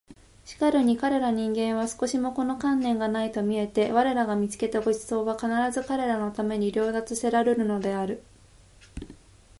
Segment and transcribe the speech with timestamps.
[0.45, 8.23] しかるに彼等人間は毫もこの観念がないと見えて我等が見付けた御馳走は必ず彼等のために掠奪せらるるのである